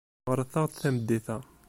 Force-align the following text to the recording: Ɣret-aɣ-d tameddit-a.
Ɣret-aɣ-d 0.31 0.73
tameddit-a. 0.81 1.37